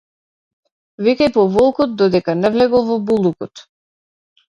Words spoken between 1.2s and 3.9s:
по волкот, додека не влегол во булукот.